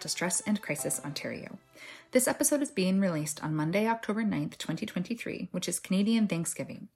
[0.00, 1.58] Distress and Crisis Ontario.
[2.12, 6.88] This episode is being released on Monday, October 9th, 2023, which is Canadian Thanksgiving.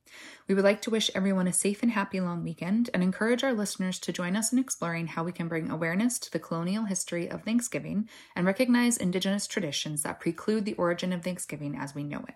[0.48, 3.52] We would like to wish everyone a safe and happy long weekend and encourage our
[3.52, 7.30] listeners to join us in exploring how we can bring awareness to the colonial history
[7.30, 12.24] of Thanksgiving and recognize Indigenous traditions that preclude the origin of Thanksgiving as we know
[12.28, 12.34] it.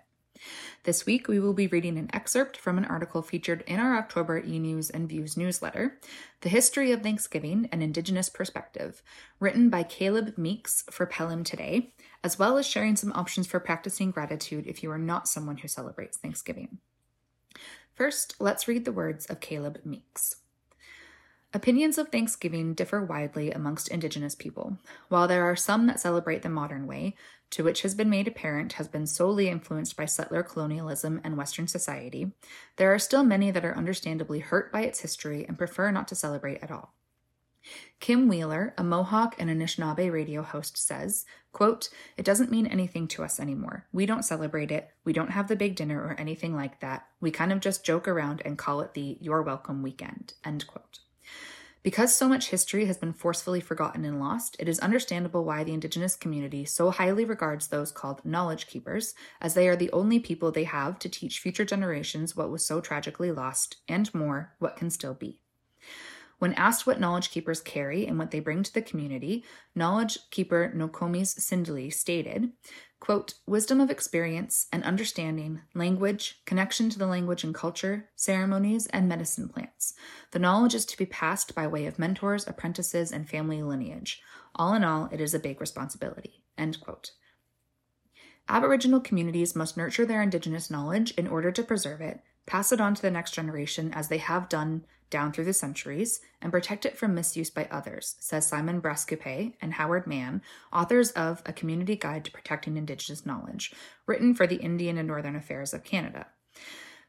[0.83, 4.39] This week, we will be reading an excerpt from an article featured in our October
[4.39, 5.99] e News and Views newsletter
[6.41, 9.01] The History of Thanksgiving An Indigenous Perspective,
[9.39, 14.11] written by Kaleeb Meeks for Pelham Today, as well as sharing some options for practicing
[14.11, 16.79] gratitude if you are not someone who celebrates Thanksgiving.
[17.93, 20.37] First, let's read the words of Kaleeb Meeks.
[21.51, 24.77] Opinions of Thanksgiving differ widely amongst Indigenous people.
[25.07, 27.15] While there are some that celebrate the modern way,
[27.51, 31.67] to which has been made apparent has been solely influenced by settler colonialism and Western
[31.67, 32.31] society,
[32.75, 36.15] there are still many that are understandably hurt by its history and prefer not to
[36.15, 36.93] celebrate at all.
[37.99, 43.23] Kim Wheeler, a Mohawk and Anishinaabe radio host, says, quote, It doesn't mean anything to
[43.23, 43.85] us anymore.
[43.91, 44.89] We don't celebrate it.
[45.03, 47.07] We don't have the big dinner or anything like that.
[47.19, 50.33] We kind of just joke around and call it the You're Welcome weekend.
[50.45, 50.99] End quote.
[51.81, 55.73] Because so much history has been forcefully forgotten and lost, it is understandable why the
[55.73, 60.51] Indigenous community so highly regards those called knowledge keepers, as they are the only people
[60.51, 64.89] they have to teach future generations what was so tragically lost, and more, what can
[64.89, 65.39] still be.
[66.39, 69.43] When asked what knowledge keepers carry and what they bring to the community,
[69.75, 72.51] knowledge keeper Nokomis Sindli stated,
[72.99, 79.07] quote, wisdom of experience and understanding, language, connection to the language and culture, ceremonies, and
[79.07, 79.93] medicine plants.
[80.31, 84.21] The knowledge is to be passed by way of mentors, apprentices, and family lineage.
[84.55, 86.43] All in all, it is a big responsibility.
[86.57, 87.11] End quote.
[88.49, 92.95] Aboriginal communities must nurture their Indigenous knowledge in order to preserve it, pass it on
[92.95, 96.97] to the next generation as they have done down through the centuries, and protect it
[96.97, 102.25] from misuse by others, says Simon Brascoupé and Howard Mann, authors of A Community Guide
[102.25, 103.73] to Protecting Indigenous Knowledge,
[104.05, 106.27] written for the Indian and Northern Affairs of Canada.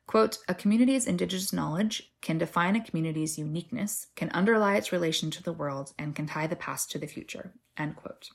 [0.07, 5.43] Quote, a community's Indigenous knowledge can define a community's uniqueness, can underlie its relation to
[5.43, 7.53] the world, and can tie the past to the future.
[7.77, 8.31] End quote.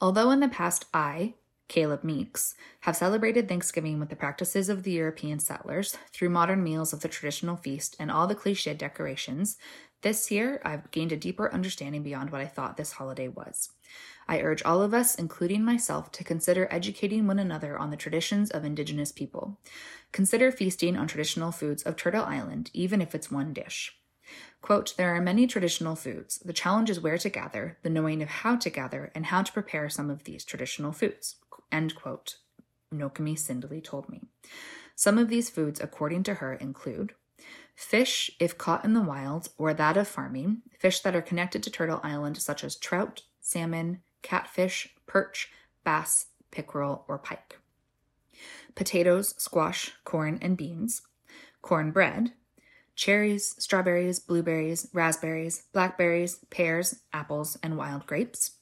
[0.00, 1.34] Although in the past I,
[1.68, 6.92] Kaleeb Meeks, have celebrated Thanksgiving with the practices of the European settlers through modern meals
[6.92, 9.56] of the traditional feast and all the cliched decorations,
[10.02, 13.70] this year I've gained a deeper understanding beyond what I thought this holiday was.
[14.26, 18.50] I urge all of us, including myself, to consider educating one another on the traditions
[18.50, 19.58] of Indigenous people.
[20.10, 23.96] Consider feasting on traditional foods of Turtle Island, even if it's one dish.
[24.60, 26.38] Quote, there are many traditional foods.
[26.38, 29.52] The challenge is where to gather, the knowing of how to gather, and how to
[29.52, 31.36] prepare some of these traditional foods.
[31.70, 32.36] End quote.
[33.36, 34.22] Sindley told me.
[34.94, 37.14] Some of these foods, according to her, include
[37.74, 41.70] fish, if caught in the wild, or that of farming, fish that are connected to
[41.70, 45.50] Turtle Island, such as trout, salmon, catfish, perch,
[45.82, 47.58] bass, pickerel, or pike.
[48.74, 51.02] Potatoes, squash, corn, and beans.
[51.62, 52.32] Cornbread,
[52.94, 58.52] cherries, strawberries, blueberries, raspberries, blackberries, pears, apples, and wild grapes.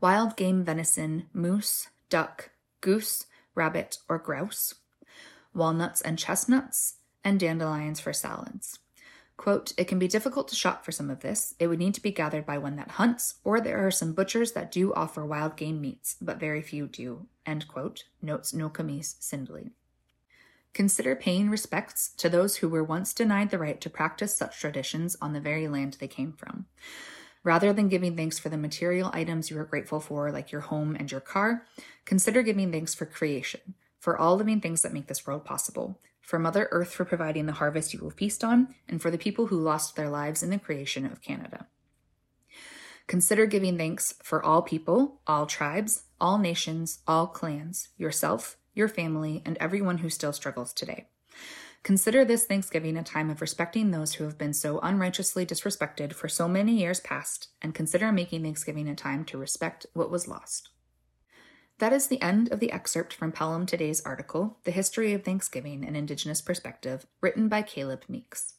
[0.00, 2.50] Wild game venison, moose, duck,
[2.80, 4.74] goose, rabbit, or grouse.
[5.54, 8.78] Walnuts and chestnuts, and dandelions for salads.
[9.36, 11.54] Quote, it can be difficult to shop for some of this.
[11.58, 14.52] It would need to be gathered by one that hunts, or there are some butchers
[14.52, 17.26] that do offer wild game meats, but very few do.
[17.44, 19.72] End quote, notes Nokomis Sindley.
[20.74, 25.16] Consider paying respects to those who were once denied the right to practice such traditions
[25.22, 26.66] on the very land they came from.
[27.44, 30.96] Rather than giving thanks for the material items you are grateful for, like your home
[30.98, 31.64] and your car,
[32.04, 36.38] consider giving thanks for creation, for all living things that make this world possible, for
[36.38, 39.60] Mother Earth for providing the harvest you will feast on, and for the people who
[39.60, 41.68] lost their lives in the creation of Canada.
[43.06, 49.42] Consider giving thanks for all people, all tribes, all nations, all clans, yourself, your family,
[49.44, 51.06] and everyone who still struggles today.
[51.82, 56.28] Consider this Thanksgiving a time of respecting those who have been so unrighteously disrespected for
[56.28, 60.70] so many years past, and consider making Thanksgiving a time to respect what was lost.
[61.78, 65.84] That is the end of the excerpt from Pelham Today's article, The History of Thanksgiving
[65.84, 68.54] An Indigenous Perspective, written by Kaleeb Meeks.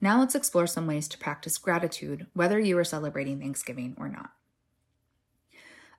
[0.00, 4.32] Now let's explore some ways to practice gratitude, whether you are celebrating Thanksgiving or not.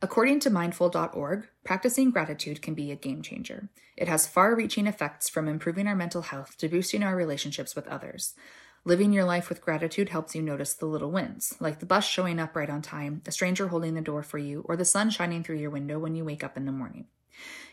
[0.02, 3.70] According to mindful.org, practicing gratitude can be a game changer.
[3.96, 7.88] It has far reaching effects from improving our mental health to boosting our relationships with
[7.88, 8.34] others.
[8.84, 12.40] Living your life with gratitude helps you notice the little wins, like the bus showing
[12.40, 15.44] up right on time, a stranger holding the door for you, or the sun shining
[15.44, 17.08] through your window when you wake up in the morning.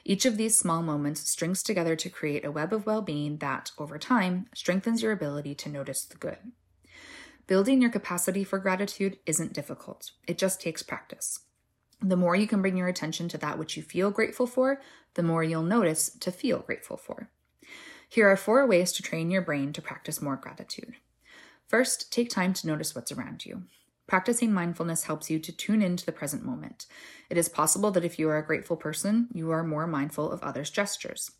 [0.04, 3.72] Each of these small moments strings together to create a web of well being that,
[3.78, 6.38] over time, strengthens your ability to notice the good.
[7.46, 11.40] Building your capacity for gratitude isn't difficult, it just takes practice.
[12.02, 14.80] The more you can bring your attention to that which you feel grateful for,
[15.14, 17.30] the more you'll notice to feel grateful for.
[18.08, 20.94] Here are four ways to train your brain to practice more gratitude.
[21.68, 23.62] First, take time to notice what's around you.
[24.06, 26.86] Practicing mindfulness helps you to tune into the present moment.
[27.30, 30.42] It is possible that if you are a grateful person, you are more mindful of
[30.42, 31.30] others' gestures.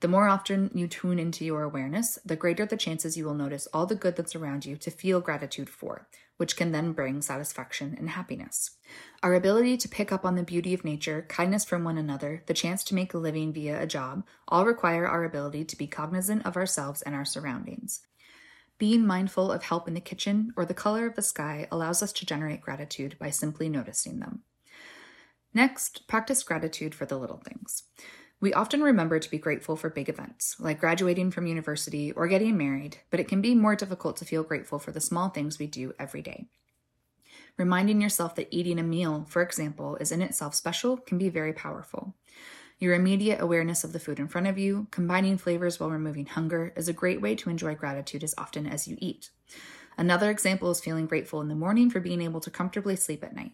[0.00, 3.66] The more often you tune into your awareness, the greater the chances you will notice
[3.72, 6.06] all the good that's around you to feel gratitude for,
[6.40, 8.70] which can then bring satisfaction and happiness.
[9.22, 12.54] Our ability to pick up on the beauty of nature, kindness from one another, the
[12.54, 16.46] chance to make a living via a job, all require our ability to be cognizant
[16.46, 18.00] of ourselves and our surroundings.
[18.78, 22.12] Being mindful of help in the kitchen or the color of the sky allows us
[22.14, 24.40] to generate gratitude by simply noticing them.
[25.52, 27.82] Next, practice gratitude for the little things.
[28.42, 32.56] We often remember to be grateful for big events, like graduating from university or getting
[32.56, 35.66] married, but it can be more difficult to feel grateful for the small things we
[35.66, 36.46] do every day.
[37.58, 41.52] Reminding yourself that eating a meal, for example, is in itself special can be very
[41.52, 42.14] powerful.
[42.78, 46.72] Your immediate awareness of the food in front of you, combining flavors while removing hunger,
[46.76, 49.28] is a great way to enjoy gratitude as often as you eat.
[49.98, 53.36] Another example is feeling grateful in the morning for being able to comfortably sleep at
[53.36, 53.52] night.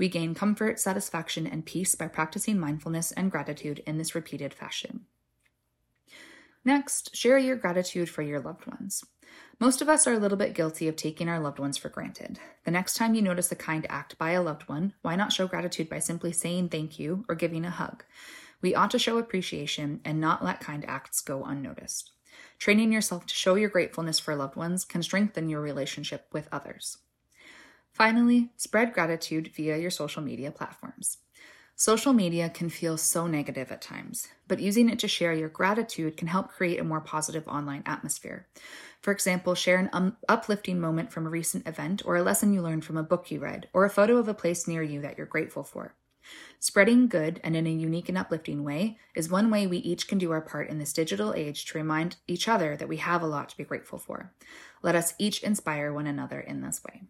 [0.00, 5.04] We gain comfort, satisfaction, and peace by practicing mindfulness and gratitude in this repeated fashion.
[6.64, 9.04] Next, share your gratitude for your loved ones.
[9.58, 12.38] Most of us are a little bit guilty of taking our loved ones for granted.
[12.64, 15.46] The next time you notice a kind act by a loved one, why not show
[15.46, 18.02] gratitude by simply saying thank you or giving a hug?
[18.62, 22.10] We ought to show appreciation and not let kind acts go unnoticed.
[22.58, 26.96] Training yourself to show your gratefulness for loved ones can strengthen your relationship with others.
[28.00, 31.18] Finally, spread gratitude via your social media platforms.
[31.76, 36.16] Social media can feel so negative at times, but using it to share your gratitude
[36.16, 38.46] can help create a more positive online atmosphere.
[39.02, 42.62] For example, share an um, uplifting moment from a recent event or a lesson you
[42.62, 45.18] learned from a book you read, or a photo of a place near you that
[45.18, 45.94] you're grateful for.
[46.58, 50.16] Spreading good and in a unique and uplifting way is one way we each can
[50.16, 53.26] do our part in this digital age to remind each other that we have a
[53.26, 54.32] lot to be grateful for.
[54.82, 57.02] Let us each inspire one another in this way.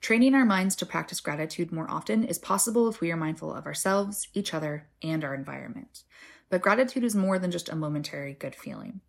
[0.00, 3.66] Training our minds to practice gratitude more often is possible if we are mindful of
[3.66, 6.04] ourselves, each other, and our environment.
[6.50, 9.00] But gratitude is more than just a momentary good feeling.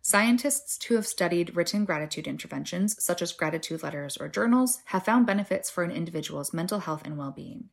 [0.00, 5.26] Scientists who have studied written gratitude interventions, such as gratitude letters or journals, have found
[5.26, 7.68] benefits for an individual's mental health and well being.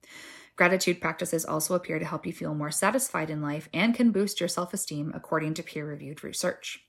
[0.56, 4.40] Gratitude practices also appear to help you feel more satisfied in life and can boost
[4.40, 6.85] your self esteem, according to peer reviewed research.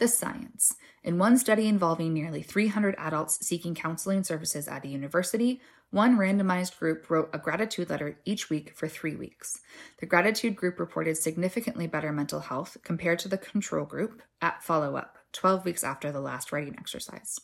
[0.00, 0.76] The science.
[1.04, 6.78] In one study involving nearly 300 adults seeking counseling services at a university, one randomized
[6.78, 9.60] group wrote a gratitude letter each week for three weeks.
[9.98, 14.96] The gratitude group reported significantly better mental health compared to the control group at follow
[14.96, 17.40] up, 12 weeks after the last writing exercise.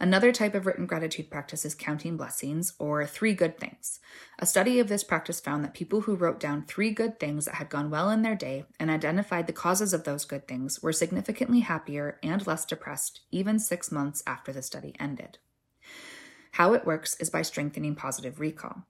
[0.00, 4.00] Another type of written gratitude practice is counting blessings, or three good things.
[4.38, 7.54] A study of this practice found that people who wrote down three good things that
[7.54, 10.92] had gone well in their day and identified the causes of those good things were
[10.92, 15.38] significantly happier and less depressed, even six months after the study ended.
[16.52, 18.86] How it works is by strengthening positive recall.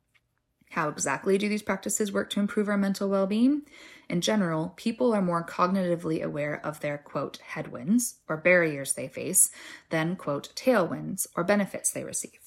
[0.73, 3.63] How exactly do these practices work to improve our mental well being?
[4.09, 9.51] In general, people are more cognitively aware of their quote headwinds or barriers they face
[9.91, 12.41] than quote tailwinds or benefits they receive.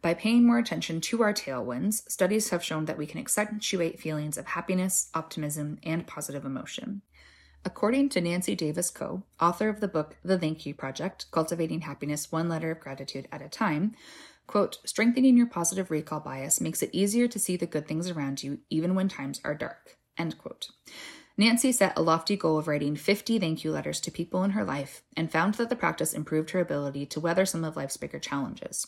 [0.00, 4.38] By paying more attention to our tailwinds, studies have shown that we can accentuate feelings
[4.38, 7.02] of happiness, optimism, and positive emotion.
[7.66, 12.32] According to Nancy Davis Kho, author of the book The Thank You Project Cultivating Happiness
[12.32, 13.94] One Letter of Gratitude at a Time,
[14.48, 18.42] Quote, strengthening your positive recall bias makes it easier to see the good things around
[18.42, 19.98] you even when times are dark.
[20.16, 20.70] End quote.
[21.36, 24.64] Nancy set a lofty goal of writing 50 thank you letters to people in her
[24.64, 28.18] life and found that the practice improved her ability to weather some of life's bigger
[28.18, 28.86] challenges.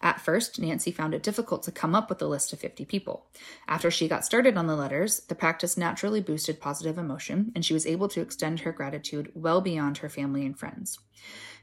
[0.00, 3.26] At first, Nancy found it difficult to come up with a list of 50 people.
[3.68, 7.74] After she got started on the letters, the practice naturally boosted positive emotion and she
[7.74, 10.98] was able to extend her gratitude well beyond her family and friends.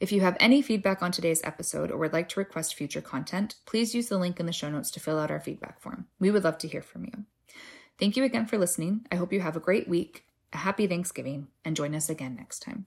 [0.00, 3.56] If you have any feedback on today's episode or would like to request future content,
[3.66, 6.06] please use the link in the show notes to fill out our feedback form.
[6.20, 7.24] We would love to hear from you.
[7.98, 9.06] Thank you again for listening.
[9.10, 12.60] I hope you have a great week, a happy Thanksgiving, and join us again next
[12.60, 12.86] time.